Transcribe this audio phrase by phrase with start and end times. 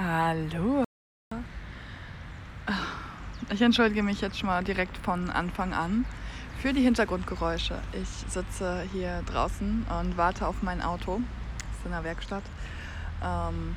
[0.00, 0.84] Hallo.
[3.50, 6.04] Ich entschuldige mich jetzt schon mal direkt von Anfang an
[6.62, 7.80] für die Hintergrundgeräusche.
[7.92, 11.20] Ich sitze hier draußen und warte auf mein Auto.
[11.58, 12.44] Das ist in der Werkstatt.
[13.24, 13.74] Ähm,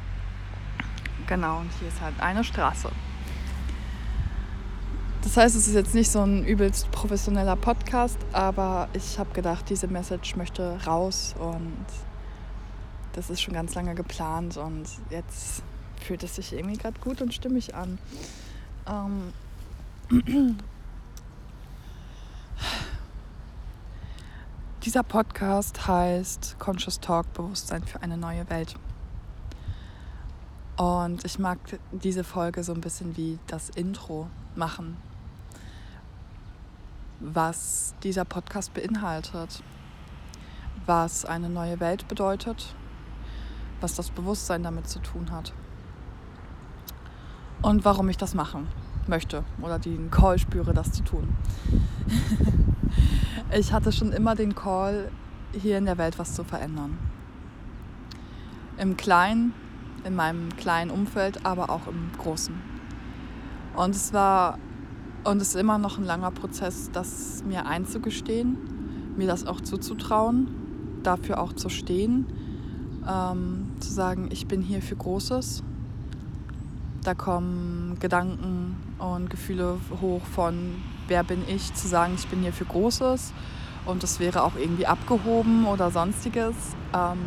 [1.26, 2.92] genau, und hier ist halt eine Straße.
[5.24, 9.68] Das heißt, es ist jetzt nicht so ein übelst professioneller Podcast, aber ich habe gedacht,
[9.72, 11.88] diese Message möchte raus und
[13.14, 15.64] das ist schon ganz lange geplant und jetzt
[16.04, 17.98] fühlt es sich irgendwie gerade gut und stimmig an.
[18.88, 19.34] Ähm
[24.84, 28.76] Dieser Podcast heißt Conscious Talk, Bewusstsein für eine neue Welt.
[30.76, 31.60] Und ich mag
[31.92, 34.98] diese Folge so ein bisschen wie das Intro machen,
[37.20, 39.64] was dieser Podcast beinhaltet,
[40.88, 42.76] was eine neue Welt bedeutet,
[43.80, 45.54] was das Bewusstsein damit zu tun hat
[47.62, 48.68] und warum ich das machen
[49.08, 51.28] möchte oder den Call spüre, das zu tun.
[53.58, 55.12] ich hatte schon immer den Call,
[55.54, 56.98] hier in der Welt was zu verändern.
[58.78, 59.54] Im Kleinen,
[60.06, 62.56] in meinem kleinen Umfeld, aber auch im Großen.
[63.76, 64.58] Und es war
[65.24, 68.58] und es ist immer noch ein langer Prozess, das mir einzugestehen,
[69.18, 70.48] mir das auch zuzutrauen,
[71.04, 72.26] dafür auch zu stehen,
[73.08, 75.64] ähm, zu sagen, ich bin hier für Großes
[77.04, 80.76] da kommen Gedanken und Gefühle hoch von,
[81.08, 83.34] wer bin ich, zu sagen, ich bin hier für Großes
[83.86, 86.56] und das wäre auch irgendwie abgehoben oder sonstiges.
[86.94, 87.20] Ähm,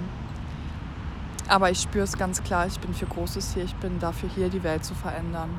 [1.49, 4.49] aber ich spüre es ganz klar, ich bin für Großes hier, ich bin dafür hier,
[4.49, 5.51] die Welt zu verändern.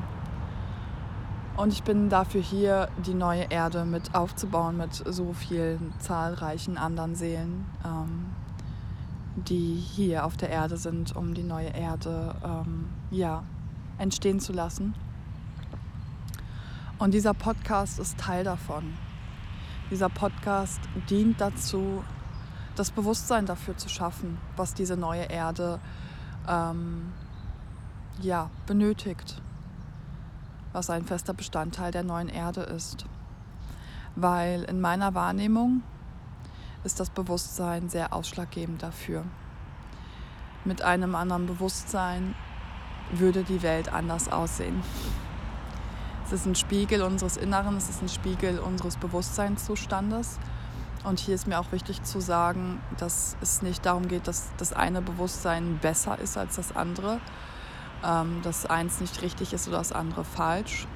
[1.56, 7.14] Und ich bin dafür hier, die neue Erde mit aufzubauen, mit so vielen zahlreichen anderen
[7.14, 8.26] Seelen, ähm,
[9.36, 13.42] die hier auf der Erde sind, um die neue Erde ähm, ja,
[13.98, 14.94] entstehen zu lassen.
[16.98, 18.94] Und dieser Podcast ist Teil davon.
[19.90, 20.80] Dieser Podcast
[21.10, 22.02] dient dazu,
[22.74, 25.80] das Bewusstsein dafür zu schaffen, was diese neue Erde
[26.48, 27.12] ähm,
[28.20, 29.40] ja, benötigt,
[30.72, 33.06] was ein fester Bestandteil der neuen Erde ist.
[34.14, 35.82] Weil in meiner Wahrnehmung
[36.84, 39.24] ist das Bewusstsein sehr ausschlaggebend dafür.
[40.64, 42.34] Mit einem anderen Bewusstsein
[43.12, 44.82] würde die Welt anders aussehen.
[46.24, 50.38] Es ist ein Spiegel unseres Inneren, es ist ein Spiegel unseres Bewusstseinszustandes.
[51.04, 54.72] Und hier ist mir auch wichtig zu sagen, dass es nicht darum geht, dass das
[54.72, 57.20] eine Bewusstsein besser ist als das andere,
[58.04, 60.88] ähm, dass eins nicht richtig ist oder das andere falsch.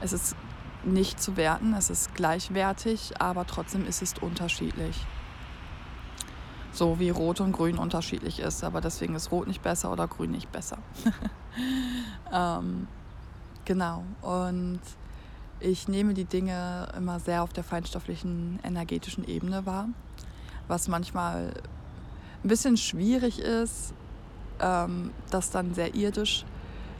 [0.00, 0.36] Es ist
[0.84, 5.04] nicht zu werten, es ist gleichwertig, aber trotzdem ist es unterschiedlich.
[6.80, 10.30] So wie Rot und Grün unterschiedlich ist, aber deswegen ist Rot nicht besser oder Grün
[10.30, 10.78] nicht besser.
[12.32, 12.88] ähm,
[13.66, 14.02] genau.
[14.22, 14.80] Und
[15.60, 19.90] ich nehme die Dinge immer sehr auf der feinstofflichen energetischen Ebene wahr,
[20.68, 21.52] was manchmal
[22.42, 23.92] ein bisschen schwierig ist,
[24.58, 26.46] ähm, das dann sehr irdisch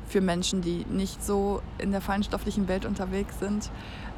[0.06, 3.70] für Menschen, die nicht so in der feinstofflichen Welt unterwegs sind,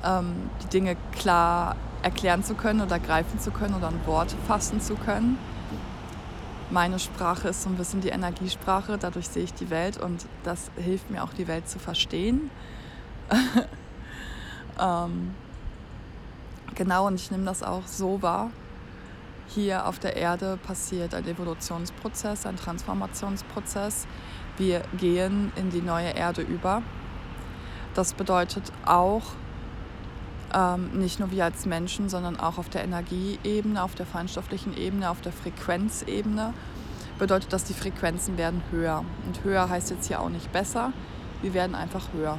[0.04, 4.80] ähm, die Dinge klar erklären zu können oder greifen zu können oder ein Wort fassen
[4.80, 5.38] zu können.
[6.72, 10.70] Meine Sprache ist so ein bisschen die Energiesprache, dadurch sehe ich die Welt und das
[10.76, 12.50] hilft mir auch, die Welt zu verstehen.
[14.80, 15.34] ähm,
[16.74, 18.52] genau, und ich nehme das auch so wahr.
[19.48, 24.06] Hier auf der Erde passiert ein Evolutionsprozess, ein Transformationsprozess.
[24.56, 26.82] Wir gehen in die neue Erde über.
[27.92, 29.24] Das bedeutet auch,
[30.54, 35.10] ähm, nicht nur wir als Menschen, sondern auch auf der Energieebene, auf der feinstofflichen Ebene,
[35.10, 36.54] auf der Frequenzebene,
[37.18, 39.04] bedeutet das, die Frequenzen werden höher.
[39.26, 40.92] Und höher heißt jetzt hier auch nicht besser,
[41.40, 42.38] wir werden einfach höher.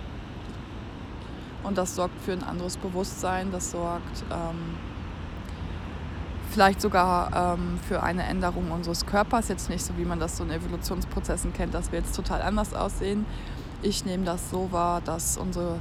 [1.63, 4.75] Und das sorgt für ein anderes Bewusstsein, das sorgt ähm,
[6.51, 9.47] vielleicht sogar ähm, für eine Änderung unseres Körpers.
[9.47, 12.74] Jetzt nicht so, wie man das so in Evolutionsprozessen kennt, dass wir jetzt total anders
[12.74, 13.25] aussehen.
[13.81, 15.80] Ich nehme das so wahr, dass unsere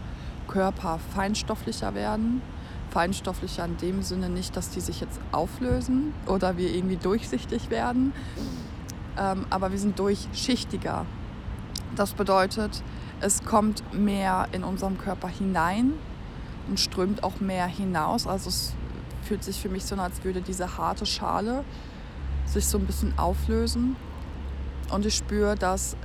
[0.52, 2.42] Körper feinstofflicher werden.
[2.90, 8.12] Feinstofflicher in dem Sinne nicht, dass die sich jetzt auflösen oder wir irgendwie durchsichtig werden,
[9.18, 11.06] ähm, aber wir sind durchschichtiger.
[11.96, 12.82] Das bedeutet,
[13.20, 15.94] es kommt mehr in unserem Körper hinein
[16.68, 18.26] und strömt auch mehr hinaus.
[18.26, 18.74] Also es
[19.22, 21.64] fühlt sich für mich so an, als würde diese harte Schale
[22.44, 23.96] sich so ein bisschen auflösen.
[24.90, 25.96] Und ich spüre, dass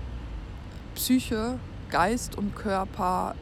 [0.95, 1.59] Psyche,
[1.89, 3.35] Geist und Körper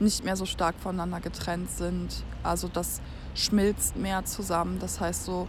[0.00, 2.24] nicht mehr so stark voneinander getrennt sind.
[2.42, 3.00] Also das
[3.34, 4.78] schmilzt mehr zusammen.
[4.80, 5.48] Das heißt, so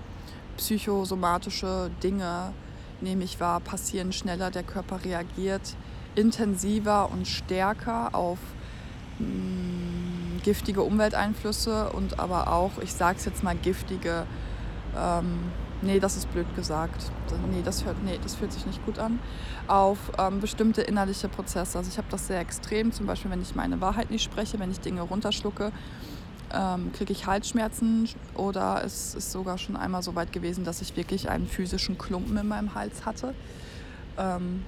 [0.58, 2.54] psychosomatische Dinge,
[3.02, 4.52] nehme ich wahr, passieren schneller.
[4.52, 5.76] Der Körper reagiert
[6.16, 8.40] intensiver und stärker auf
[9.20, 14.26] mh, mm, giftige Umwelteinflüsse und aber auch, ich sage es jetzt mal, giftige,
[14.98, 15.52] ähm,
[15.82, 17.12] nee, das ist blöd gesagt,
[17.52, 19.20] nee das, hört, nee, das fühlt sich nicht gut an,
[19.68, 21.78] auf ähm, bestimmte innerliche Prozesse.
[21.78, 24.72] Also ich habe das sehr extrem, zum Beispiel wenn ich meine Wahrheit nicht spreche, wenn
[24.72, 25.72] ich Dinge runterschlucke,
[26.54, 30.96] ähm, kriege ich Halsschmerzen oder es ist sogar schon einmal so weit gewesen, dass ich
[30.96, 33.34] wirklich einen physischen Klumpen in meinem Hals hatte.
[34.18, 34.64] Ähm,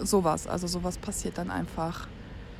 [0.00, 2.08] sowas, also sowas passiert dann einfach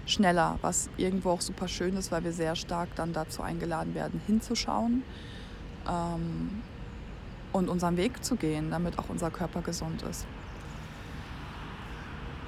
[0.06, 4.20] schneller, was irgendwo auch super schön ist, weil wir sehr stark dann dazu eingeladen werden,
[4.26, 5.02] hinzuschauen
[5.88, 6.62] ähm,
[7.52, 10.26] und unseren Weg zu gehen, damit auch unser Körper gesund ist.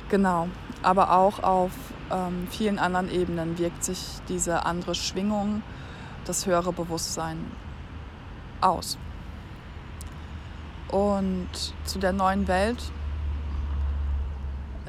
[0.09, 0.49] Genau,
[0.83, 1.73] aber auch auf
[2.12, 3.99] ähm, vielen anderen Ebenen wirkt sich
[4.29, 5.62] diese andere Schwingung,
[6.25, 7.38] das höhere Bewusstsein
[8.61, 8.99] aus.
[10.88, 11.49] Und
[11.85, 12.93] zu der neuen Welt,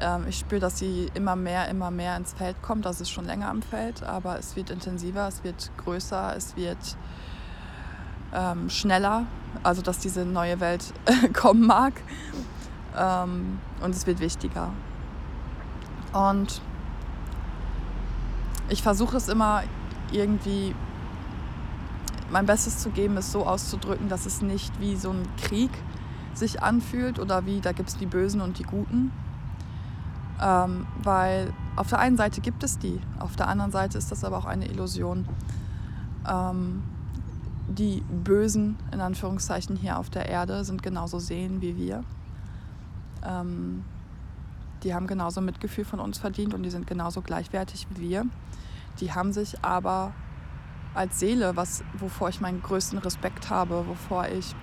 [0.00, 2.84] ähm, ich spüre, dass sie immer mehr, immer mehr ins Feld kommt.
[2.84, 6.96] Das ist schon länger am Feld, aber es wird intensiver, es wird größer, es wird
[8.34, 9.26] ähm, schneller.
[9.62, 10.92] Also, dass diese neue Welt
[11.32, 11.94] kommen mag.
[12.96, 14.70] Ähm, und es wird wichtiger.
[16.12, 16.60] Und
[18.68, 19.62] ich versuche es immer
[20.10, 20.74] irgendwie
[22.30, 25.70] mein Bestes zu geben, es so auszudrücken, dass es nicht wie so ein Krieg
[26.34, 29.12] sich anfühlt oder wie da gibt es die Bösen und die Guten.
[30.40, 34.22] Ähm, weil auf der einen Seite gibt es die, auf der anderen Seite ist das
[34.24, 35.26] aber auch eine Illusion.
[36.28, 36.82] Ähm,
[37.68, 42.02] die Bösen, in Anführungszeichen, hier auf der Erde sind genauso sehen wie wir.
[43.24, 43.84] Ähm,
[44.82, 48.26] die haben genauso Mitgefühl von uns verdient und die sind genauso gleichwertig wie wir.
[49.00, 50.12] Die haben sich aber
[50.94, 54.54] als Seele, was, wovor ich meinen größten Respekt habe, wovor ich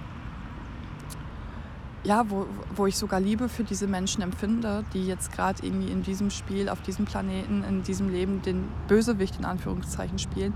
[2.03, 6.03] ja, wo, wo ich sogar Liebe für diese Menschen empfinde, die jetzt gerade irgendwie in
[6.03, 10.53] diesem Spiel, auf diesem Planeten, in diesem Leben den Bösewicht in Anführungszeichen spielen,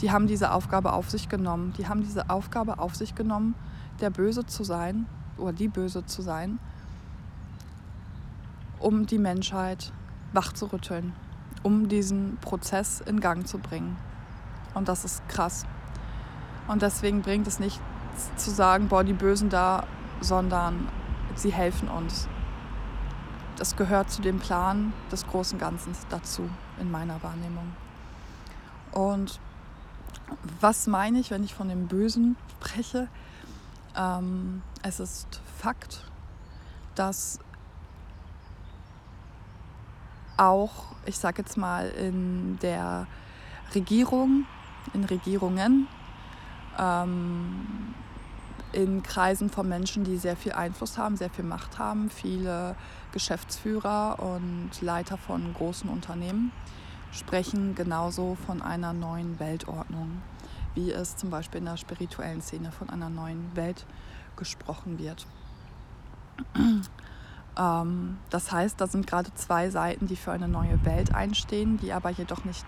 [0.00, 1.72] die haben diese Aufgabe auf sich genommen.
[1.78, 3.54] Die haben diese Aufgabe auf sich genommen,
[4.00, 5.06] der Böse zu sein
[5.36, 6.58] oder die Böse zu sein
[8.84, 9.92] um die Menschheit
[10.34, 11.14] wachzurütteln,
[11.62, 13.96] um diesen Prozess in Gang zu bringen.
[14.74, 15.64] Und das ist krass.
[16.68, 17.80] Und deswegen bringt es nichts
[18.36, 19.86] zu sagen, boah, die Bösen da,
[20.20, 20.88] sondern
[21.34, 22.28] sie helfen uns.
[23.56, 27.72] Das gehört zu dem Plan des großen Ganzen dazu, in meiner Wahrnehmung.
[28.92, 29.40] Und
[30.60, 33.08] was meine ich, wenn ich von dem Bösen spreche?
[33.96, 36.04] Ähm, es ist Fakt,
[36.94, 37.38] dass
[40.36, 43.06] auch, ich sage jetzt mal, in der
[43.74, 44.46] Regierung,
[44.92, 45.86] in Regierungen,
[46.78, 47.94] ähm,
[48.72, 52.74] in Kreisen von Menschen, die sehr viel Einfluss haben, sehr viel Macht haben, viele
[53.12, 56.50] Geschäftsführer und Leiter von großen Unternehmen
[57.14, 60.22] sprechen genauso von einer neuen Weltordnung,
[60.74, 63.86] wie es zum Beispiel in der spirituellen Szene von einer neuen Welt
[64.36, 65.26] gesprochen wird.
[67.56, 71.92] Ähm, das heißt, da sind gerade zwei Seiten, die für eine neue Welt einstehen, die
[71.92, 72.66] aber jedoch nicht,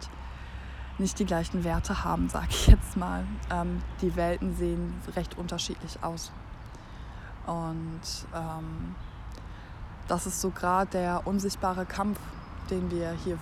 [0.98, 3.24] nicht die gleichen Werte haben, sage ich jetzt mal.
[3.50, 6.30] Ähm, die Welten sehen recht unterschiedlich aus.
[7.46, 8.00] Und
[8.32, 8.94] ähm,
[10.06, 12.20] das ist so gerade der unsichtbare Kampf,
[12.70, 13.38] den wir hier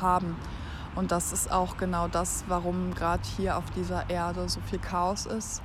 [0.00, 0.36] haben.
[0.94, 5.26] Und das ist auch genau das, warum gerade hier auf dieser Erde so viel Chaos
[5.26, 5.62] ist.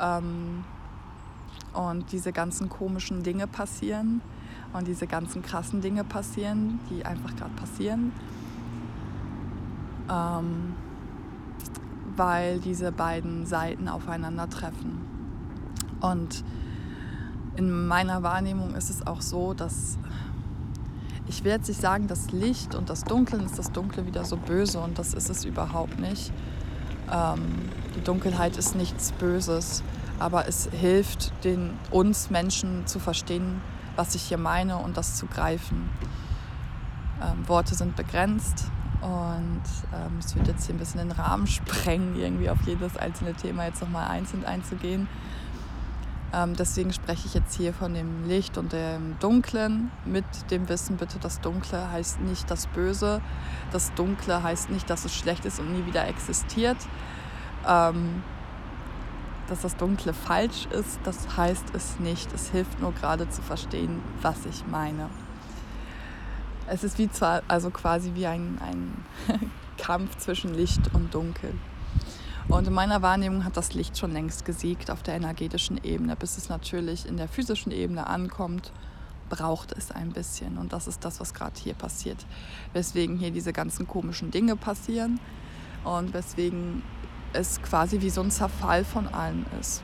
[0.00, 0.64] Ähm,
[1.72, 4.20] und diese ganzen komischen Dinge passieren
[4.72, 8.12] und diese ganzen krassen Dinge passieren, die einfach gerade passieren,
[10.10, 10.74] ähm,
[12.16, 14.98] weil diese beiden Seiten aufeinandertreffen.
[16.00, 16.44] Und
[17.56, 19.98] in meiner Wahrnehmung ist es auch so, dass
[21.28, 24.36] ich will jetzt nicht sagen, das Licht und das Dunkeln ist das Dunkle wieder so
[24.36, 26.32] böse und das ist es überhaupt nicht.
[27.12, 29.82] Ähm, die Dunkelheit ist nichts Böses
[30.18, 33.60] aber es hilft den, uns Menschen zu verstehen,
[33.96, 35.90] was ich hier meine und das zu greifen.
[37.22, 38.70] Ähm, Worte sind begrenzt
[39.00, 39.62] und
[39.94, 43.66] ähm, es wird jetzt hier ein bisschen den Rahmen sprengen, irgendwie auf jedes einzelne Thema
[43.66, 45.08] jetzt nochmal einzeln einzugehen.
[46.32, 50.96] Ähm, deswegen spreche ich jetzt hier von dem Licht und dem Dunklen mit dem Wissen,
[50.96, 53.22] bitte, das Dunkle heißt nicht das Böse.
[53.72, 56.76] Das Dunkle heißt nicht, dass es schlecht ist und nie wieder existiert.
[57.66, 58.22] Ähm,
[59.48, 62.30] dass das Dunkle falsch ist, das heißt es nicht.
[62.34, 65.08] Es hilft nur gerade zu verstehen, was ich meine.
[66.66, 69.04] Es ist wie zwar, also quasi wie ein, ein
[69.78, 71.54] Kampf zwischen Licht und Dunkel.
[72.48, 76.38] Und in meiner Wahrnehmung hat das Licht schon längst gesiegt auf der energetischen Ebene, bis
[76.38, 78.72] es natürlich in der physischen Ebene ankommt,
[79.28, 80.56] braucht es ein bisschen.
[80.56, 82.24] Und das ist das, was gerade hier passiert.
[82.72, 85.20] Weswegen hier diese ganzen komischen Dinge passieren
[85.84, 86.82] und weswegen
[87.34, 89.82] es quasi wie so ein Zerfall von allem ist.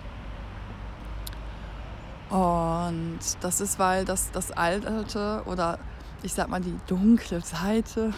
[2.31, 5.79] Und das ist, weil das, das Alte oder
[6.23, 8.15] ich sag mal die dunkle Seite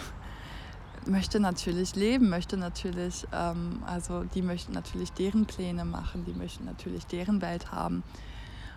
[1.07, 6.65] möchte natürlich leben, möchte natürlich, ähm, also die möchten natürlich deren Pläne machen, die möchten
[6.65, 8.03] natürlich deren Welt haben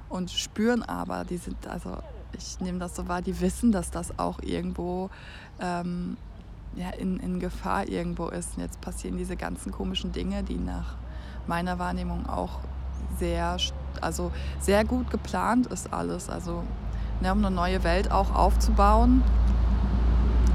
[0.08, 1.98] und spüren aber, die sind, also
[2.32, 5.10] ich nehme das so wahr, die wissen, dass das auch irgendwo
[5.60, 6.16] ähm,
[6.74, 8.56] ja, in, in Gefahr irgendwo ist.
[8.56, 10.96] Und jetzt passieren diese ganzen komischen Dinge, die nach
[11.46, 12.60] meiner Wahrnehmung auch
[13.18, 13.56] sehr,
[14.00, 16.28] also sehr gut geplant ist alles.
[16.28, 16.62] Also
[17.20, 19.22] ne, um eine neue Welt auch aufzubauen,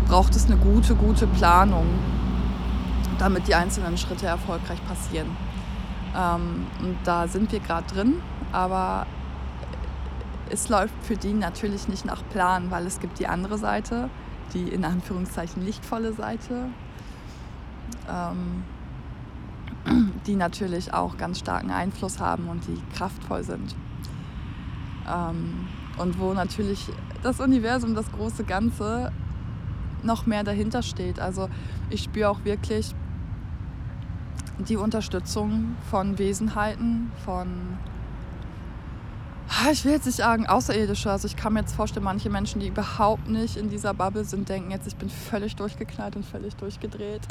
[0.08, 1.88] braucht es eine gute, gute Planung,
[3.18, 5.28] damit die einzelnen Schritte erfolgreich passieren.
[6.16, 8.16] Ähm, und da sind wir gerade drin,
[8.52, 9.06] aber
[10.50, 14.10] es läuft für die natürlich nicht nach Plan, weil es gibt die andere Seite,
[14.54, 16.70] die in Anführungszeichen lichtvolle Seite,
[18.10, 18.64] ähm,
[20.28, 23.76] die natürlich auch ganz starken Einfluss haben und die kraftvoll sind.
[25.08, 26.90] Ähm, und wo natürlich
[27.24, 29.12] das Universum, das große Ganze
[30.06, 31.20] noch mehr dahinter steht.
[31.20, 31.50] Also
[31.90, 32.94] ich spüre auch wirklich
[34.60, 37.78] die Unterstützung von Wesenheiten, von,
[39.72, 41.12] ich will jetzt nicht sagen Außerirdische.
[41.12, 44.48] Also ich kann mir jetzt vorstellen, manche Menschen, die überhaupt nicht in dieser Bubble sind,
[44.48, 47.22] denken jetzt, ich bin völlig durchgeknallt und völlig durchgedreht.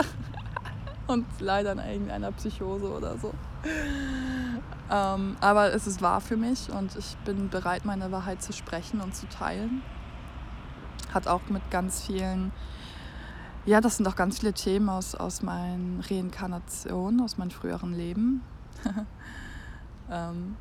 [1.06, 3.32] und leider in irgendeiner Psychose oder so.
[4.90, 9.00] Ähm, aber es ist wahr für mich und ich bin bereit, meine Wahrheit zu sprechen
[9.00, 9.82] und zu teilen
[11.14, 12.52] hat auch mit ganz vielen,
[13.64, 18.42] ja, das sind auch ganz viele Themen aus, aus meinen Reinkarnationen, aus meinem früheren Leben.
[20.10, 20.56] ähm,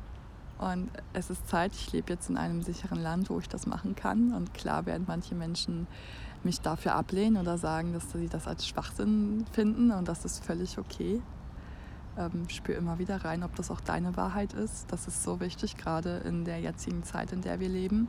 [0.58, 3.96] und es ist Zeit, ich lebe jetzt in einem sicheren Land, wo ich das machen
[3.96, 4.32] kann.
[4.32, 5.86] Und klar werden manche Menschen
[6.44, 10.78] mich dafür ablehnen oder sagen, dass sie das als Schwachsinn finden und das ist völlig
[10.78, 11.20] okay.
[12.16, 14.92] Ähm, spür immer wieder rein, ob das auch deine Wahrheit ist.
[14.92, 18.08] Das ist so wichtig, gerade in der jetzigen Zeit, in der wir leben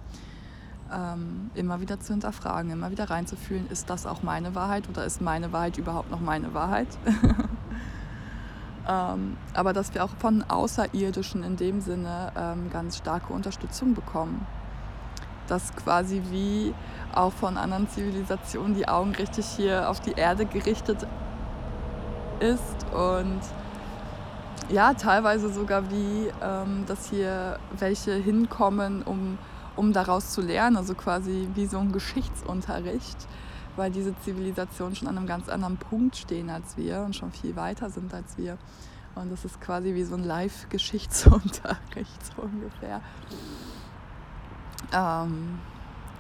[0.94, 5.22] ähm, immer wieder zu hinterfragen, immer wieder reinzufühlen, ist das auch meine Wahrheit oder ist
[5.22, 6.88] meine Wahrheit überhaupt noch meine Wahrheit?
[8.89, 14.46] ähm, aber dass wir auch von Außerirdischen in dem Sinne ähm, ganz starke Unterstützung bekommen.
[15.48, 16.74] Dass quasi wie
[17.13, 21.06] auch von anderen Zivilisationen die Augen richtig hier auf die Erde gerichtet
[22.39, 23.39] ist und
[24.70, 29.38] ja, teilweise sogar wie, ähm, dass hier welche hinkommen, um
[29.75, 33.17] um daraus zu lernen, also quasi wie so ein Geschichtsunterricht,
[33.75, 37.55] weil diese Zivilisationen schon an einem ganz anderen Punkt stehen als wir und schon viel
[37.55, 38.58] weiter sind als wir.
[39.15, 43.01] Und das ist quasi wie so ein Live-Geschichtsunterricht so ungefähr.
[44.94, 45.60] Ähm,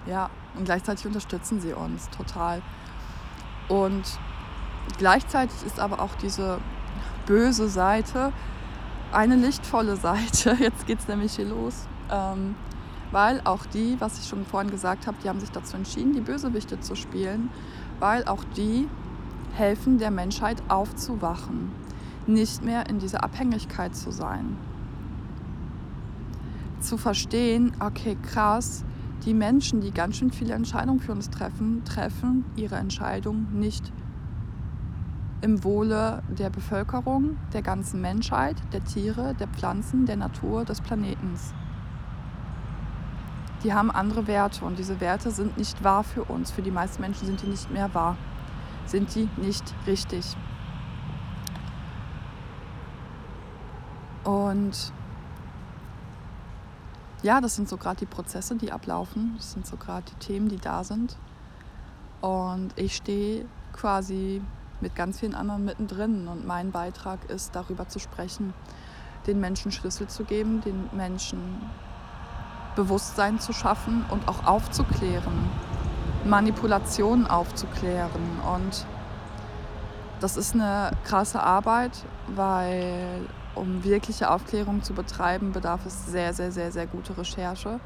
[0.05, 2.61] ja, und gleichzeitig unterstützen sie uns total.
[3.67, 4.03] Und
[4.97, 6.59] gleichzeitig ist aber auch diese
[7.25, 8.31] böse Seite
[9.11, 10.53] eine lichtvolle Seite.
[10.59, 11.87] Jetzt geht es nämlich hier los.
[12.11, 12.55] Ähm,
[13.15, 16.19] weil auch die, was ich schon vorhin gesagt habe, die haben sich dazu entschieden, die
[16.19, 17.49] Bösewichte zu spielen,
[18.01, 18.89] weil auch die
[19.53, 21.71] helfen der Menschheit aufzuwachen,
[22.27, 24.57] nicht mehr in dieser Abhängigkeit zu sein.
[26.81, 28.83] Zu verstehen, okay, krass,
[29.23, 33.93] die Menschen, die ganz schön viele Entscheidungen für uns treffen, treffen ihre Entscheidung nicht
[35.39, 41.53] im Wohle der Bevölkerung, der ganzen Menschheit, der Tiere, der Pflanzen, der Natur, des Planetens
[43.63, 46.51] die haben andere Werte und diese Werte sind nicht wahr für uns.
[46.51, 48.17] Für die meisten Menschen sind die nicht mehr wahr.
[48.85, 50.35] Sind die nicht richtig.
[54.23, 54.91] Und
[57.23, 59.33] ja, das sind so gerade die Prozesse, die ablaufen.
[59.37, 61.17] Das sind so gerade die Themen, die da sind.
[62.21, 64.41] Und ich stehe quasi
[64.81, 66.27] mit ganz vielen anderen mittendrin.
[66.27, 68.53] Und mein Beitrag ist, darüber zu sprechen,
[69.27, 71.39] den Menschen Schlüssel zu geben, den Menschen
[72.75, 75.49] Bewusstsein zu schaffen und auch aufzuklären,
[76.25, 78.39] Manipulationen aufzuklären.
[78.55, 78.85] Und
[80.19, 86.51] das ist eine krasse Arbeit, weil um wirkliche Aufklärung zu betreiben, bedarf es sehr, sehr,
[86.51, 87.79] sehr, sehr gute Recherche.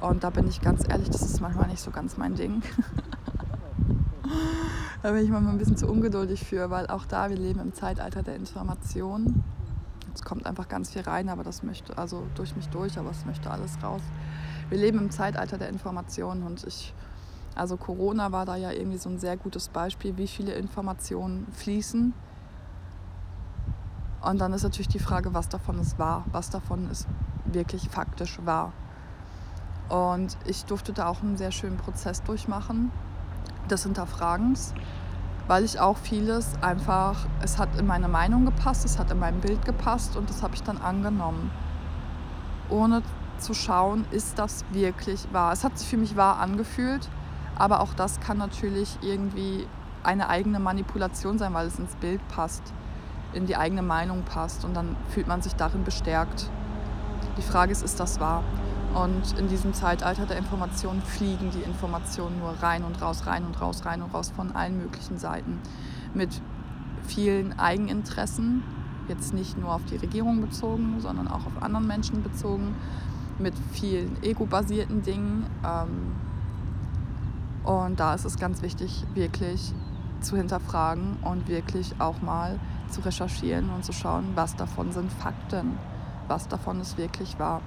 [0.00, 2.62] Und da bin ich ganz ehrlich, das ist manchmal nicht so ganz mein Ding.
[5.02, 7.72] da bin ich manchmal ein bisschen zu ungeduldig für, weil auch da, wir leben im
[7.72, 9.44] Zeitalter der Information.
[10.14, 13.24] Es kommt einfach ganz viel rein, aber das möchte, also durch mich durch, aber es
[13.24, 14.02] möchte alles raus.
[14.68, 16.94] Wir leben im Zeitalter der Informationen und ich,
[17.54, 22.14] also Corona war da ja irgendwie so ein sehr gutes Beispiel, wie viele Informationen fließen.
[24.22, 27.06] Und dann ist natürlich die Frage, was davon ist wahr, was davon ist
[27.44, 28.72] wirklich faktisch wahr.
[29.88, 32.90] Und ich durfte da auch einen sehr schönen Prozess durchmachen,
[33.68, 34.74] des Hinterfragens,
[35.46, 39.40] weil ich auch vieles einfach, es hat in meine Meinung gepasst, es hat in mein
[39.40, 41.50] Bild gepasst und das habe ich dann angenommen.
[42.70, 43.02] Ohne
[43.38, 45.52] zu schauen, ist das wirklich wahr.
[45.52, 47.08] Es hat sich für mich wahr angefühlt,
[47.56, 49.66] aber auch das kann natürlich irgendwie
[50.02, 52.62] eine eigene Manipulation sein, weil es ins Bild passt,
[53.32, 56.48] in die eigene Meinung passt und dann fühlt man sich darin bestärkt.
[57.36, 58.44] Die Frage ist, ist das wahr?
[58.94, 63.60] Und in diesem Zeitalter der Information fliegen die Informationen nur rein und raus, rein und
[63.60, 65.58] raus, rein und raus von allen möglichen Seiten.
[66.14, 66.40] Mit
[67.02, 68.62] vielen Eigeninteressen,
[69.08, 72.76] jetzt nicht nur auf die Regierung bezogen, sondern auch auf anderen Menschen bezogen,
[73.38, 75.46] mit vielen ego-basierten Dingen.
[75.64, 76.12] Ähm,
[77.64, 79.72] und da ist es ganz wichtig, wirklich
[80.20, 85.78] zu hinterfragen und wirklich auch mal zu recherchieren und zu schauen, was davon sind Fakten,
[86.28, 87.60] was davon ist wirklich wahr.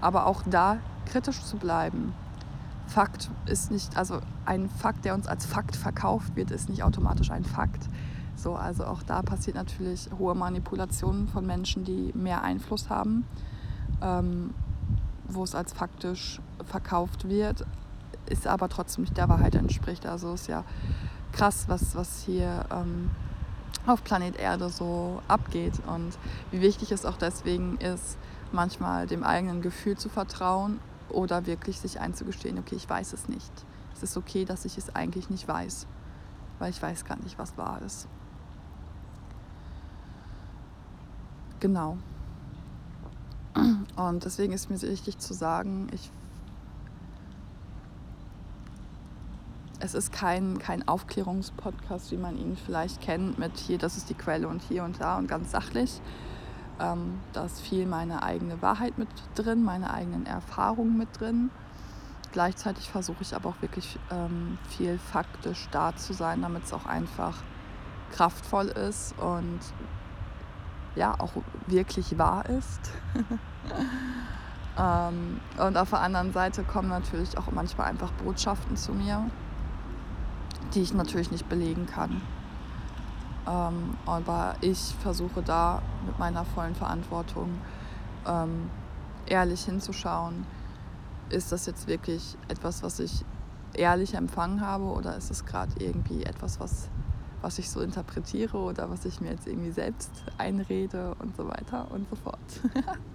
[0.00, 2.14] Aber auch da kritisch zu bleiben.
[2.86, 7.30] Fakt ist nicht, also ein Fakt, der uns als Fakt verkauft wird, ist nicht automatisch
[7.30, 7.88] ein Fakt.
[8.34, 13.26] So, also auch da passiert natürlich hohe Manipulation von Menschen, die mehr Einfluss haben,
[14.00, 14.54] ähm,
[15.26, 17.66] wo es als faktisch verkauft wird,
[18.26, 20.06] ist aber trotzdem nicht der Wahrheit entspricht.
[20.06, 20.64] Also ist ja
[21.32, 23.10] krass, was, was hier ähm,
[23.86, 26.16] auf Planet Erde so abgeht und
[26.50, 28.18] wie wichtig es auch deswegen ist,
[28.52, 33.52] manchmal dem eigenen Gefühl zu vertrauen oder wirklich sich einzugestehen, okay, ich weiß es nicht.
[33.94, 35.86] Es ist okay, dass ich es eigentlich nicht weiß,
[36.58, 38.08] weil ich weiß gar nicht, was wahr ist.
[41.60, 41.98] Genau.
[43.96, 46.12] Und deswegen ist mir wichtig zu sagen, ich,
[49.80, 54.14] es ist kein, kein Aufklärungspodcast, wie man ihn vielleicht kennt, mit hier, das ist die
[54.14, 56.00] Quelle und hier und da und ganz sachlich,
[56.80, 61.50] ähm, da ist viel meine eigene Wahrheit mit drin, meine eigenen Erfahrungen mit drin.
[62.32, 66.86] Gleichzeitig versuche ich aber auch wirklich ähm, viel faktisch da zu sein, damit es auch
[66.86, 67.34] einfach
[68.12, 69.60] kraftvoll ist und
[70.94, 71.32] ja auch
[71.66, 72.80] wirklich wahr ist.
[74.78, 79.30] ähm, und auf der anderen Seite kommen natürlich auch manchmal einfach Botschaften zu mir,
[80.74, 82.20] die ich natürlich nicht belegen kann.
[83.48, 87.48] Ähm, aber ich versuche da mit meiner vollen Verantwortung
[88.26, 88.68] ähm,
[89.26, 90.44] ehrlich hinzuschauen,
[91.30, 93.24] ist das jetzt wirklich etwas, was ich
[93.74, 96.88] ehrlich empfangen habe oder ist es gerade irgendwie etwas, was,
[97.40, 101.90] was ich so interpretiere oder was ich mir jetzt irgendwie selbst einrede und so weiter
[101.90, 102.38] und so fort.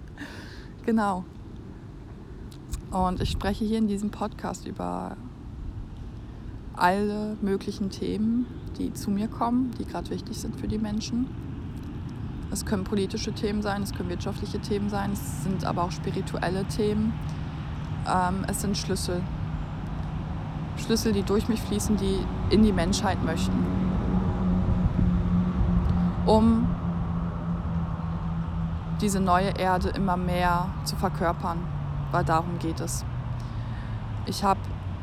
[0.86, 1.24] genau.
[2.90, 5.16] Und ich spreche hier in diesem Podcast über
[6.76, 8.46] alle möglichen Themen,
[8.78, 11.26] die zu mir kommen, die gerade wichtig sind für die Menschen.
[12.50, 16.64] Es können politische Themen sein, es können wirtschaftliche Themen sein, es sind aber auch spirituelle
[16.66, 17.12] Themen.
[18.06, 19.22] Ähm, es sind Schlüssel.
[20.76, 22.18] Schlüssel, die durch mich fließen, die
[22.50, 23.52] in die Menschheit möchten.
[26.26, 26.66] Um
[29.00, 31.58] diese neue Erde immer mehr zu verkörpern,
[32.12, 33.04] weil darum geht es.
[34.26, 34.60] Ich habe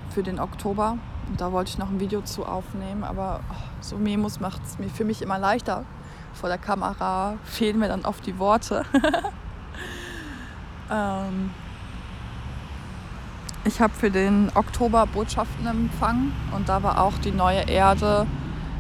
[0.10, 3.97] für den Oktober und da wollte ich noch ein Video zu aufnehmen, aber oh, so
[3.97, 5.86] Memos macht es mir für mich immer leichter.
[6.34, 8.86] Vor der Kamera fehlen mir dann oft die Worte.
[10.91, 11.51] ähm,
[13.63, 18.25] ich habe für den Oktober Botschaften empfangen und da war auch die neue Erde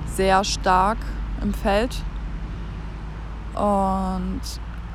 [0.05, 0.97] sehr stark
[1.41, 2.03] im Feld.
[3.53, 4.41] Und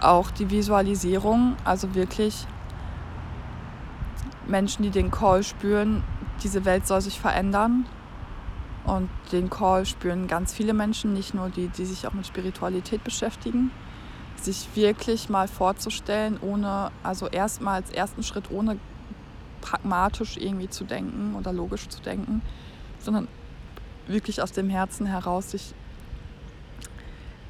[0.00, 2.46] auch die Visualisierung, also wirklich
[4.46, 6.02] Menschen, die den Call spüren,
[6.42, 7.87] diese Welt soll sich verändern.
[8.85, 13.03] Und den Call spüren ganz viele Menschen, nicht nur die, die sich auch mit Spiritualität
[13.03, 13.70] beschäftigen.
[14.40, 18.79] Sich wirklich mal vorzustellen, ohne, also erstmal als ersten Schritt, ohne
[19.61, 22.42] pragmatisch irgendwie zu denken oder logisch zu denken,
[23.01, 23.27] sondern
[24.07, 25.75] wirklich aus dem Herzen heraus sich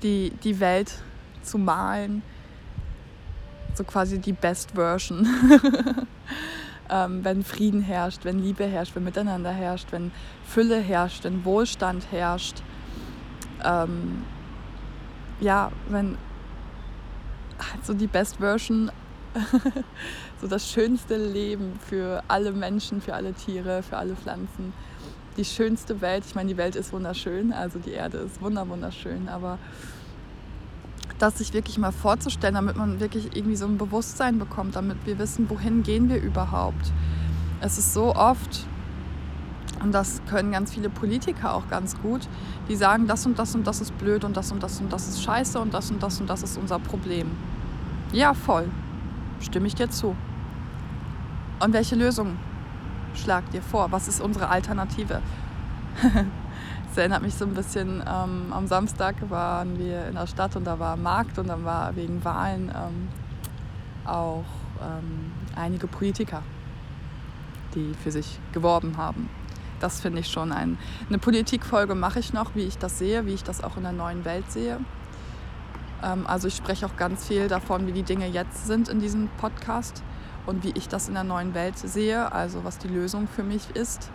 [0.03, 0.95] die, die Welt
[1.43, 2.23] zu malen,
[3.75, 5.27] so quasi die Best Version.
[6.91, 10.13] ähm, wenn Frieden herrscht, wenn Liebe herrscht, wenn Miteinander herrscht, wenn
[10.45, 12.63] Fülle herrscht, wenn Wohlstand herrscht.
[13.65, 14.23] Ähm,
[15.41, 16.17] ja, wenn
[17.83, 18.91] so die Best Version,
[20.41, 24.73] so das schönste Leben für alle Menschen, für alle Tiere, für alle Pflanzen.
[25.37, 26.25] Die schönste Welt.
[26.27, 29.59] Ich meine, die Welt ist wunderschön, also die Erde ist wunderschön, aber
[31.19, 35.19] das sich wirklich mal vorzustellen, damit man wirklich irgendwie so ein Bewusstsein bekommt, damit wir
[35.19, 36.93] wissen, wohin gehen wir überhaupt.
[37.61, 38.67] Es ist so oft,
[39.83, 42.29] und das können ganz viele Politiker auch ganz gut,
[42.69, 45.09] die sagen, das und das und das ist blöd und das und das und das
[45.09, 47.31] ist scheiße und das und das und das ist unser Problem.
[48.13, 48.69] Ja, voll.
[49.41, 50.17] Stimme ich dir zu.
[51.61, 52.37] Und welche Lösung
[53.15, 53.91] schlagt ihr vor?
[53.91, 55.23] Was ist unsere Alternative?
[56.97, 60.65] das erinnert mich so ein bisschen, ähm, am Samstag waren wir in der Stadt und
[60.65, 63.09] da war Markt und dann war wegen Wahlen ähm,
[64.07, 64.47] auch
[64.81, 66.43] ähm, einige Politiker,
[67.75, 69.29] die für sich geworben haben.
[69.79, 70.79] Das finde ich schon ein,
[71.11, 73.93] eine Politikfolge mache ich noch, wie ich das sehe, wie ich das auch in der
[73.93, 74.79] neuen Welt sehe.
[76.03, 79.29] Ähm, also ich spreche auch ganz viel davon, wie die Dinge jetzt sind in diesem
[79.37, 80.03] Podcast
[80.47, 83.69] und wie ich das in der neuen Welt sehe, also was die Lösung für mich
[83.77, 84.11] ist.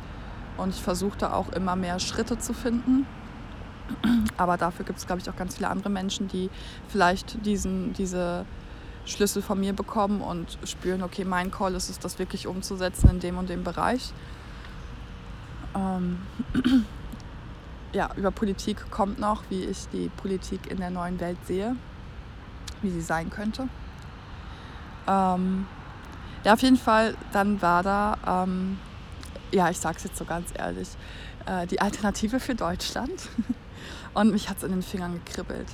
[0.61, 3.07] Und ich versuche da auch immer mehr Schritte zu finden.
[4.37, 6.49] Aber dafür gibt es, glaube ich, auch ganz viele andere Menschen, die
[6.87, 8.45] vielleicht diesen, diese
[9.05, 13.19] Schlüssel von mir bekommen und spüren, okay, mein Call ist es, das wirklich umzusetzen in
[13.19, 14.13] dem und dem Bereich.
[15.75, 16.19] Ähm
[17.93, 21.75] ja, über Politik kommt noch, wie ich die Politik in der neuen Welt sehe,
[22.81, 23.67] wie sie sein könnte.
[25.07, 25.65] Ähm
[26.43, 28.79] ja, auf jeden Fall, dann war da, ähm,
[29.51, 30.89] ja, ich sag's jetzt so ganz ehrlich,
[31.45, 33.29] äh, die Alternative für Deutschland.
[34.13, 35.67] Und mich hat es in den Fingern gekribbelt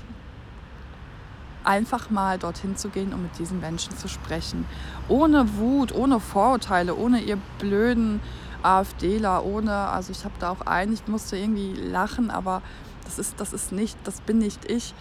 [1.67, 4.65] einfach mal dorthin zu gehen und mit diesen Menschen zu sprechen.
[5.09, 8.21] Ohne Wut, ohne Vorurteile, ohne ihr blöden
[8.63, 12.61] AfDler, ohne, also ich habe da auch einen, ich musste irgendwie lachen, aber
[13.03, 14.93] das ist, das ist nicht, das bin nicht ich.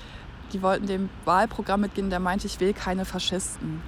[0.53, 3.81] Die wollten dem Wahlprogramm mitgehen, der meinte, ich will keine Faschisten.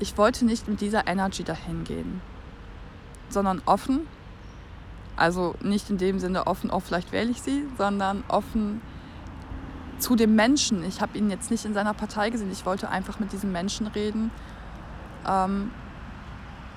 [0.00, 2.20] Ich wollte nicht mit dieser Energy dahin gehen,
[3.28, 4.06] sondern offen,
[5.16, 8.80] also nicht in dem Sinne offen, oh, vielleicht wähle ich sie, sondern offen,
[9.98, 10.84] zu dem Menschen.
[10.84, 12.50] Ich habe ihn jetzt nicht in seiner Partei gesehen.
[12.52, 14.30] Ich wollte einfach mit diesem Menschen reden
[15.26, 15.70] ähm,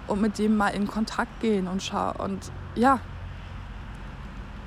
[0.08, 2.16] und mit dem mal in Kontakt gehen und schauen.
[2.18, 3.00] Und ja,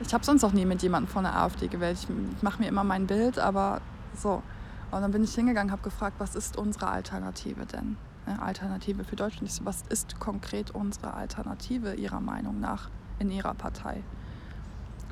[0.00, 1.98] ich habe sonst auch nie mit jemandem von der AfD gewählt.
[2.36, 3.80] Ich mache mir immer mein Bild, aber
[4.14, 4.42] so.
[4.90, 7.96] Und dann bin ich hingegangen, habe gefragt, was ist unsere Alternative denn?
[8.26, 9.50] Eine Alternative für Deutschland.
[9.64, 14.02] Was ist konkret unsere Alternative Ihrer Meinung nach in Ihrer Partei?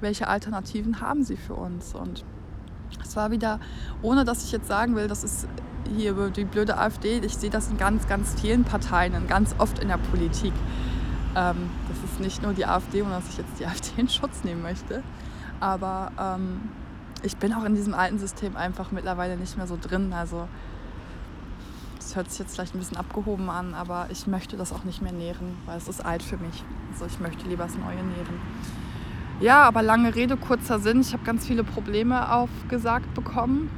[0.01, 1.94] Welche Alternativen haben Sie für uns?
[1.94, 2.25] Und
[3.03, 3.61] es war wieder,
[4.01, 5.46] ohne dass ich jetzt sagen will, das ist
[5.94, 9.88] hier die blöde AfD, ich sehe das in ganz, ganz vielen Parteien ganz oft in
[9.88, 10.53] der Politik.
[11.35, 14.44] Ähm, das ist nicht nur die AfD, ohne dass ich jetzt die AfD in Schutz
[14.44, 15.03] nehmen möchte.
[15.61, 16.70] Aber ähm,
[17.22, 20.12] ich bin auch in diesem alten System einfach mittlerweile nicht mehr so drin.
[20.12, 20.48] Also
[22.16, 25.12] hört sich jetzt vielleicht ein bisschen abgehoben an, aber ich möchte das auch nicht mehr
[25.12, 26.64] nähren, weil es ist alt für mich.
[26.92, 28.40] Also ich möchte lieber das Neue nähren.
[29.40, 31.01] Ja, aber lange Rede, kurzer Sinn.
[31.01, 33.70] Ich habe ganz viele Probleme aufgesagt bekommen,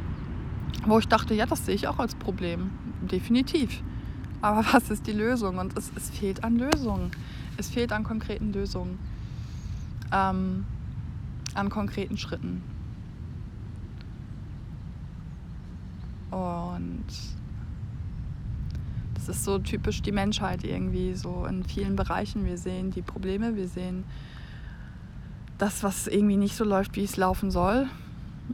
[0.87, 2.70] wo ich dachte, ja, das sehe ich auch als Problem.
[3.01, 3.83] Definitiv.
[4.42, 5.59] Aber was ist die Lösung?
[5.59, 7.11] Und es, es fehlt an Lösungen.
[7.57, 8.99] Es fehlt an konkreten Lösungen.
[10.12, 10.66] Ähm,
[11.55, 12.62] an konkreten Schritten.
[16.31, 17.07] Und
[19.27, 22.45] das ist so typisch die Menschheit irgendwie, so in vielen Bereichen.
[22.45, 24.05] Wir sehen die Probleme, wir sehen
[25.57, 27.87] das, was irgendwie nicht so läuft, wie es laufen soll.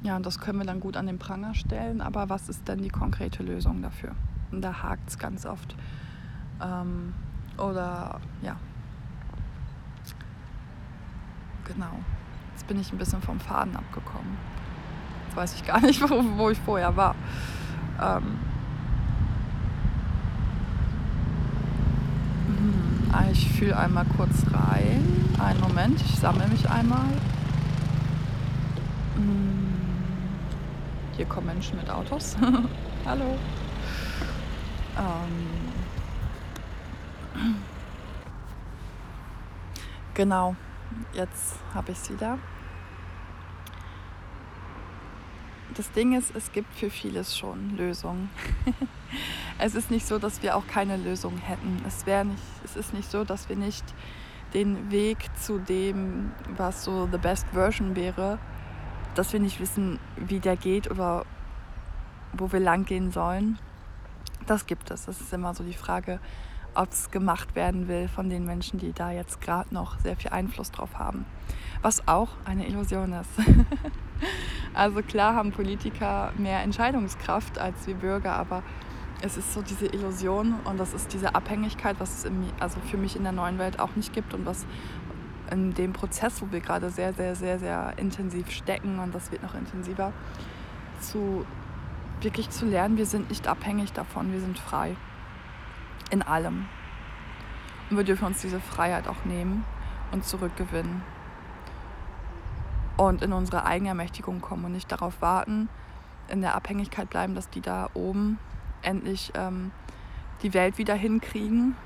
[0.05, 2.01] Ja, und das können wir dann gut an den Pranger stellen.
[2.01, 4.13] Aber was ist denn die konkrete Lösung dafür?
[4.53, 5.75] Und da hakt es ganz oft.
[6.63, 7.15] Ähm,
[7.59, 8.57] oder ja.
[11.65, 11.99] Genau.
[12.53, 14.37] Jetzt bin ich ein bisschen vom Faden abgekommen.
[15.27, 17.17] Jetzt weiß ich gar nicht, wo, wo ich vorher war.
[18.01, 18.39] Ähm,
[23.31, 25.35] ich fühle einmal kurz rein.
[25.39, 27.09] Einen Moment, ich sammle mich einmal.
[29.17, 29.75] Hm.
[31.17, 32.37] Hier kommen Menschen mit Autos.
[33.05, 33.37] Hallo.
[34.99, 35.61] Ähm.
[40.15, 40.57] Genau,
[41.13, 42.39] jetzt habe ich es wieder.
[45.75, 48.31] Das Ding ist, es gibt für vieles schon Lösungen.
[49.59, 51.83] es ist nicht so, dass wir auch keine Lösung hätten.
[51.87, 53.85] Es, nicht, es ist nicht so, dass wir nicht
[54.53, 58.39] den Weg zu dem, was so the best version wäre,
[59.15, 61.25] dass wir nicht wissen, wie der geht oder
[62.33, 63.59] wo wir lang gehen sollen.
[64.47, 65.07] Das gibt es.
[65.07, 66.19] Das ist immer so die Frage,
[66.75, 70.31] ob es gemacht werden will von den Menschen, die da jetzt gerade noch sehr viel
[70.31, 71.27] Einfluss drauf haben.
[71.83, 73.31] Was auch eine Illusion ist.
[74.75, 78.63] also klar haben Politiker mehr Entscheidungskraft als wir Bürger, aber
[79.23, 82.97] es ist so diese Illusion und das ist diese Abhängigkeit, was es im, also für
[82.97, 84.67] mich in der neuen Welt auch nicht gibt und was
[85.51, 89.43] in dem Prozess, wo wir gerade sehr, sehr, sehr, sehr intensiv stecken und das wird
[89.43, 90.13] noch intensiver,
[91.01, 91.45] zu
[92.21, 94.97] wirklich zu lernen, wir sind nicht abhängig davon, wir sind frei.
[96.11, 96.67] In allem.
[97.89, 99.65] Und wir dürfen uns diese Freiheit auch nehmen
[100.13, 101.03] und zurückgewinnen.
[103.01, 105.69] Und in unsere Eigenermächtigung kommen und nicht darauf warten,
[106.29, 108.39] in der Abhängigkeit bleiben, dass die da oben
[108.83, 109.71] endlich ähm,
[110.43, 111.77] die Welt wieder hinkriegen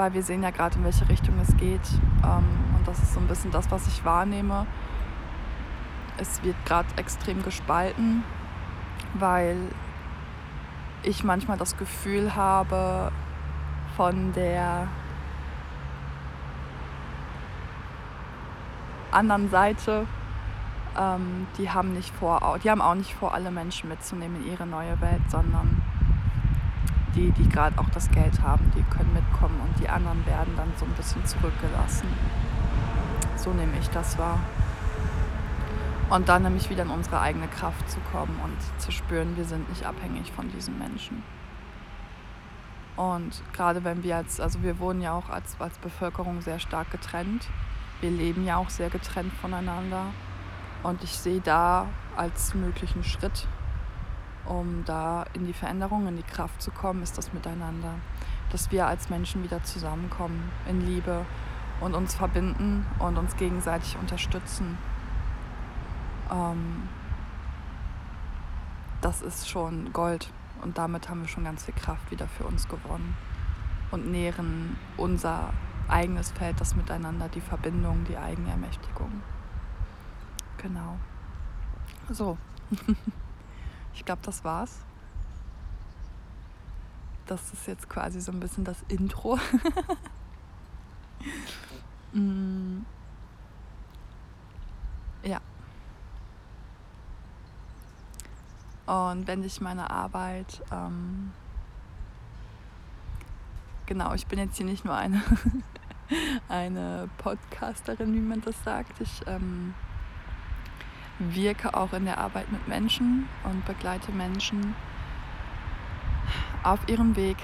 [0.00, 1.86] weil wir sehen ja gerade, in welche Richtung es geht.
[2.24, 4.66] Ähm, und das ist so ein bisschen das, was ich wahrnehme.
[6.16, 8.24] Es wird gerade extrem gespalten,
[9.12, 9.58] weil
[11.02, 13.12] ich manchmal das Gefühl habe,
[13.94, 14.88] von der
[19.12, 20.06] anderen Seite,
[20.98, 24.66] ähm, die haben nicht vor, die haben auch nicht vor, alle Menschen mitzunehmen in ihre
[24.66, 25.82] neue Welt, sondern
[27.14, 30.72] die, die gerade auch das Geld haben, die können mitkommen und die anderen werden dann
[30.76, 32.08] so ein bisschen zurückgelassen.
[33.36, 34.38] So nehme ich das wahr.
[36.10, 39.68] Und dann nämlich wieder in unsere eigene Kraft zu kommen und zu spüren, wir sind
[39.68, 41.22] nicht abhängig von diesen Menschen.
[42.96, 46.90] Und gerade wenn wir als, also wir wurden ja auch als, als Bevölkerung sehr stark
[46.90, 47.48] getrennt.
[48.00, 50.06] Wir leben ja auch sehr getrennt voneinander.
[50.82, 53.46] Und ich sehe da als möglichen Schritt,
[54.46, 57.94] um da in die Veränderung, in die Kraft zu kommen, ist das Miteinander.
[58.50, 61.26] Dass wir als Menschen wieder zusammenkommen in Liebe
[61.80, 64.78] und uns verbinden und uns gegenseitig unterstützen.
[66.30, 66.88] Ähm,
[69.00, 70.30] das ist schon Gold.
[70.62, 73.16] Und damit haben wir schon ganz viel Kraft wieder für uns gewonnen
[73.90, 75.52] und nähren unser
[75.90, 79.22] eigenes Feld, das Miteinander, die Verbindung, die Eigenermächtigung.
[80.58, 80.96] Genau.
[82.08, 82.36] So.
[83.94, 84.78] ich glaube, das war's.
[87.26, 89.38] Das ist jetzt quasi so ein bisschen das Intro.
[92.12, 92.84] mm.
[95.22, 95.40] Ja.
[98.86, 101.32] Und wenn ich meine Arbeit, ähm,
[103.86, 105.22] genau, ich bin jetzt hier nicht nur eine,
[106.48, 109.00] eine Podcasterin, wie man das sagt.
[109.00, 109.74] Ich ähm,
[111.18, 114.74] wirke auch in der Arbeit mit Menschen und begleite Menschen
[116.62, 117.36] auf ihrem Weg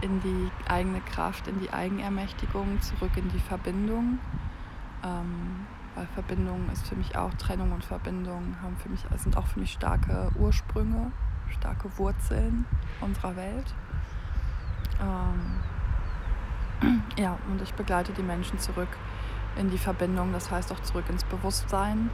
[0.00, 4.18] in die eigene Kraft, in die Eigenermächtigung, zurück in die Verbindung.
[5.04, 9.46] Ähm, weil Verbindung ist für mich auch Trennung und Verbindung haben für mich, sind auch
[9.46, 11.12] für mich starke Ursprünge,
[11.50, 12.64] starke Wurzeln
[13.00, 13.74] unserer Welt.
[15.00, 15.60] Ähm,
[17.18, 18.88] ja, und ich begleite die Menschen zurück
[19.56, 22.10] in die Verbindung, das heißt auch zurück ins Bewusstsein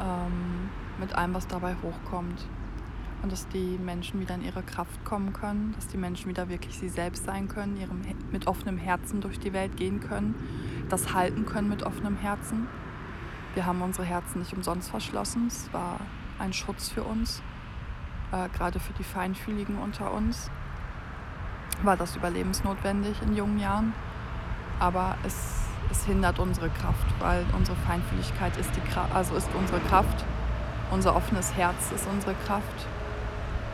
[0.00, 2.46] ähm, mit allem, was dabei hochkommt.
[3.22, 6.78] Und dass die Menschen wieder in ihre Kraft kommen können, dass die Menschen wieder wirklich
[6.78, 8.00] sie selbst sein können, ihrem,
[8.32, 10.34] mit offenem Herzen durch die Welt gehen können,
[10.88, 12.66] das halten können mit offenem Herzen.
[13.54, 15.48] Wir haben unsere Herzen nicht umsonst verschlossen.
[15.48, 16.00] Es war
[16.38, 17.42] ein Schutz für uns,
[18.32, 20.50] äh, gerade für die Feinfühligen unter uns.
[21.82, 23.92] War das überlebensnotwendig in jungen Jahren.
[24.78, 29.80] Aber es es hindert unsere Kraft, weil unsere Feinfühligkeit ist, die Kraft, also ist unsere
[29.80, 30.24] Kraft.
[30.90, 32.86] Unser offenes Herz ist unsere Kraft.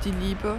[0.04, 0.56] Die Liebe,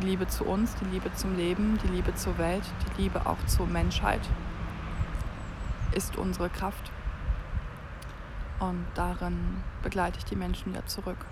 [0.00, 3.38] die Liebe zu uns, die Liebe zum Leben, die Liebe zur Welt, die Liebe auch
[3.46, 4.20] zur Menschheit
[5.92, 6.90] ist unsere Kraft.
[8.60, 11.24] Und darin begleite ich die Menschen wieder zurück.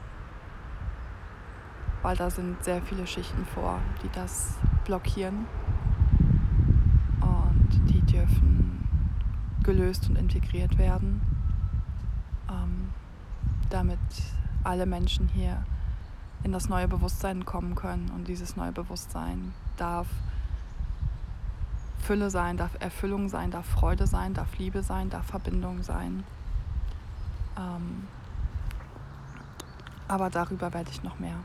[2.02, 4.54] Weil da sind sehr viele Schichten vor, die das
[4.86, 5.46] blockieren.
[7.20, 8.88] Und die dürfen
[9.62, 11.20] gelöst und integriert werden,
[12.48, 12.88] ähm,
[13.68, 13.98] damit
[14.64, 15.64] alle Menschen hier
[16.44, 18.10] in das neue Bewusstsein kommen können.
[18.14, 20.06] Und dieses neue Bewusstsein darf
[21.98, 26.22] Fülle sein, darf Erfüllung sein, darf Freude sein, darf Liebe sein, darf Verbindung sein.
[27.58, 28.06] Ähm,
[30.06, 31.38] aber darüber werde ich noch mehr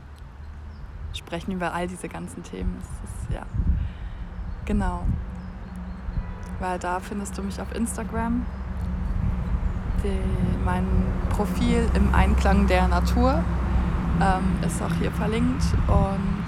[1.18, 2.76] sprechen, über all diese ganzen Themen.
[2.78, 3.46] Das ist, ja,
[4.64, 5.04] genau
[6.62, 8.46] weil da findest du mich auf Instagram.
[10.04, 10.86] Die, mein
[11.30, 13.42] Profil im Einklang der Natur
[14.20, 15.64] ähm, ist auch hier verlinkt.
[15.88, 16.44] Und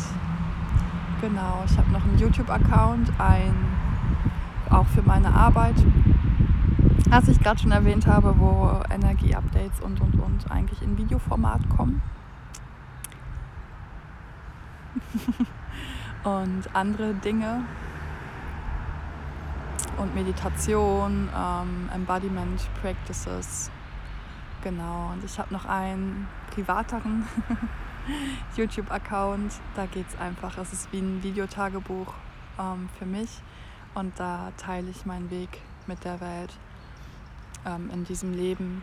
[1.21, 3.55] genau, ich habe noch einen YouTube-Account, ein,
[4.71, 5.75] auch für meine Arbeit,
[7.11, 12.03] was ich gerade schon erwähnt habe, wo Energie-Updates und und und eigentlich in Videoformat kommen.
[16.25, 17.65] und andere Dinge,
[19.99, 23.71] und Meditation, ähm, Embodiment Practices.
[24.63, 27.27] Genau, und ich habe noch einen privateren
[28.57, 29.53] YouTube-Account.
[29.75, 32.13] Da geht es einfach, es ist wie ein Videotagebuch
[32.59, 33.31] ähm, für mich.
[33.95, 36.53] Und da teile ich meinen Weg mit der Welt
[37.67, 38.83] ähm, in diesem Leben,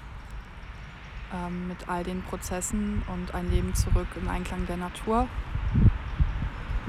[1.34, 5.28] ähm, mit all den Prozessen und ein Leben zurück im Einklang der Natur.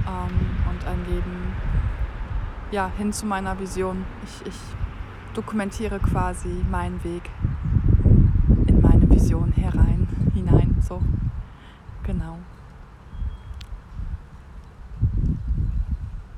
[0.07, 1.53] Ähm, und ein Leben
[2.71, 4.05] ja, hin zu meiner Vision.
[4.25, 4.61] Ich, ich
[5.35, 7.31] dokumentiere quasi meinen Weg
[8.67, 10.77] in meine Vision herein, hinein.
[10.81, 11.01] So,
[12.03, 12.39] genau.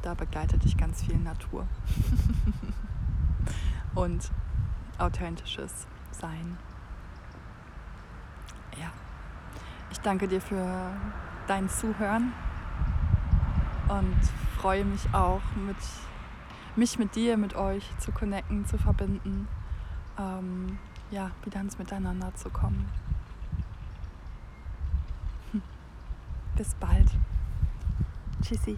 [0.05, 1.67] da begleitet dich ganz viel Natur
[3.95, 4.31] und
[4.99, 6.59] authentisches Sein.
[8.79, 8.93] Ja,
[9.91, 10.93] ich danke dir für
[11.47, 12.33] dein Zuhören
[13.89, 14.17] und
[14.61, 15.77] freue mich auch, mit,
[16.77, 19.49] mich mit dir, mit euch zu connecten, zu verbinden,
[20.19, 20.79] ähm,
[21.11, 22.89] ja, wieder ins Miteinander zu kommen.
[25.53, 25.63] Hm.
[26.57, 27.11] Bis bald.
[28.43, 28.77] Tschüssi.